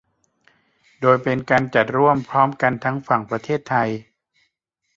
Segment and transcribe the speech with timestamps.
[1.01, 3.89] โดยเป็นการจัดร่วมพร้อมกันทั้งฝั่งประเทศไทย